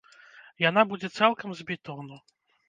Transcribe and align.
Яна 0.69 0.81
будзе 0.93 1.11
цалкам 1.19 1.53
з 1.61 1.67
бетону. 1.69 2.19